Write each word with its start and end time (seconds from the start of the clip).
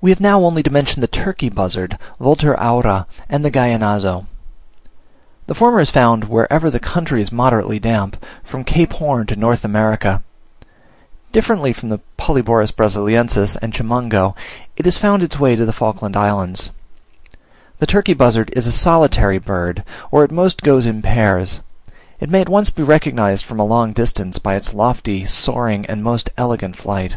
We 0.00 0.10
have 0.10 0.20
now 0.20 0.44
only 0.44 0.62
to 0.62 0.70
mention 0.70 1.00
the 1.00 1.08
turkey 1.08 1.48
buzzard 1.48 1.98
(Vultur 2.20 2.54
aura), 2.56 3.08
and 3.28 3.44
the 3.44 3.50
Gallinazo. 3.50 4.26
The 5.48 5.56
former 5.56 5.80
is 5.80 5.90
found 5.90 6.26
wherever 6.28 6.70
the 6.70 6.78
country 6.78 7.20
is 7.20 7.32
moderately 7.32 7.80
damp, 7.80 8.24
from 8.44 8.62
Cape 8.62 8.92
Horn 8.92 9.26
to 9.26 9.34
North 9.34 9.64
America. 9.64 10.22
Differently 11.32 11.72
from 11.72 11.88
the 11.88 11.98
Polyborus 12.16 12.70
Brasiliensis 12.70 13.56
and 13.60 13.72
Chimango, 13.72 14.36
it 14.76 14.84
has 14.84 14.98
found 14.98 15.24
its 15.24 15.40
way 15.40 15.56
to 15.56 15.66
the 15.66 15.72
Falkland 15.72 16.16
Islands. 16.16 16.70
The 17.80 17.86
turkey 17.88 18.14
buzzard 18.14 18.50
is 18.54 18.68
a 18.68 18.70
solitary 18.70 19.38
bird, 19.38 19.82
or 20.12 20.22
at 20.22 20.30
most 20.30 20.62
goes 20.62 20.86
in 20.86 21.02
pairs. 21.02 21.58
It 22.20 22.30
may 22.30 22.40
at 22.42 22.48
once 22.48 22.70
be 22.70 22.84
recognised 22.84 23.44
from 23.44 23.58
a 23.58 23.64
long 23.66 23.92
distance, 23.94 24.38
by 24.38 24.54
its 24.54 24.74
lofty, 24.74 25.26
soaring, 25.26 25.84
and 25.86 26.04
most 26.04 26.30
elegant 26.36 26.76
flight. 26.76 27.16